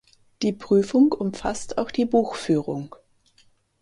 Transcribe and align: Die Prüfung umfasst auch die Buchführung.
Die 0.41 0.51
Prüfung 0.51 1.11
umfasst 1.11 1.77
auch 1.77 1.91
die 1.91 2.05
Buchführung. 2.05 2.95